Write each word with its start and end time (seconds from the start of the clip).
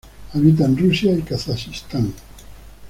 Habita 0.33 0.65
en 0.65 0.75
Rusia 0.77 1.13
y 1.13 1.21
Kazajistán. 1.21 2.11